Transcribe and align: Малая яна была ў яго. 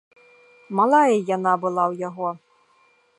Малая 0.79 1.15
яна 1.35 1.53
была 1.65 1.83
ў 1.91 1.93
яго. 2.09 2.29